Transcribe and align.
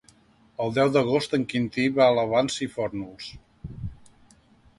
El 0.63 0.71
deu 0.77 0.93
d'agost 0.95 1.35
en 1.39 1.45
Quintí 1.51 1.85
va 1.99 2.07
a 2.07 2.15
la 2.21 2.25
Vansa 2.33 2.65
i 2.67 2.69
Fórnols. 2.75 3.29